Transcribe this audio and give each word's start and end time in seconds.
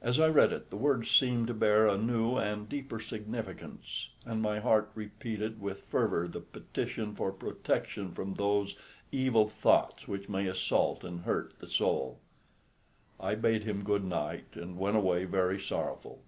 As 0.00 0.18
I 0.18 0.26
read 0.26 0.54
it 0.54 0.68
the 0.70 0.76
words 0.78 1.10
seemed 1.10 1.46
to 1.48 1.52
bear 1.52 1.86
a 1.86 1.98
new 1.98 2.38
and 2.38 2.66
deeper 2.66 2.98
significance, 2.98 4.08
and 4.24 4.40
my 4.40 4.58
heart 4.58 4.90
repeated 4.94 5.60
with 5.60 5.82
fervour 5.82 6.26
the 6.28 6.40
petition 6.40 7.14
for 7.14 7.30
protection 7.30 8.12
from 8.12 8.32
those 8.32 8.76
"evil 9.12 9.48
thoughts 9.50 10.08
which 10.08 10.30
may 10.30 10.46
assault 10.46 11.04
and 11.04 11.24
hurt 11.24 11.52
the 11.58 11.68
soul." 11.68 12.20
I 13.20 13.34
bade 13.34 13.64
him 13.64 13.84
good 13.84 14.06
night 14.06 14.46
and 14.54 14.78
went 14.78 14.96
away 14.96 15.26
very 15.26 15.60
sorrowful. 15.60 16.22